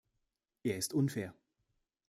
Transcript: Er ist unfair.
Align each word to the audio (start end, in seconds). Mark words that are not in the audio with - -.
Er 0.63 0.77
ist 0.79 0.95
unfair. 0.95 1.35